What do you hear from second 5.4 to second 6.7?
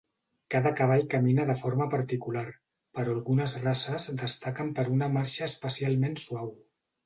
especialment suau.